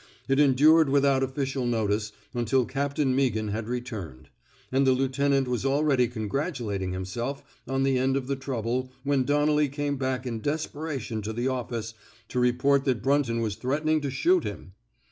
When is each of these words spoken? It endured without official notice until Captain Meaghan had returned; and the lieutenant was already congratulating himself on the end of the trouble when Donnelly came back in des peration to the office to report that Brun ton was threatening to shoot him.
It 0.27 0.39
endured 0.39 0.89
without 0.89 1.21
official 1.21 1.63
notice 1.63 2.11
until 2.33 2.65
Captain 2.65 3.15
Meaghan 3.15 3.49
had 3.51 3.67
returned; 3.67 4.29
and 4.71 4.87
the 4.87 4.93
lieutenant 4.93 5.47
was 5.47 5.63
already 5.63 6.07
congratulating 6.07 6.91
himself 6.91 7.43
on 7.67 7.83
the 7.83 7.99
end 7.99 8.17
of 8.17 8.25
the 8.25 8.35
trouble 8.35 8.91
when 9.03 9.25
Donnelly 9.25 9.69
came 9.69 9.97
back 9.97 10.25
in 10.25 10.39
des 10.41 10.67
peration 10.67 11.21
to 11.21 11.33
the 11.33 11.47
office 11.49 11.93
to 12.29 12.39
report 12.39 12.83
that 12.85 13.03
Brun 13.03 13.21
ton 13.21 13.41
was 13.41 13.53
threatening 13.57 14.01
to 14.01 14.09
shoot 14.09 14.43
him. 14.43 14.71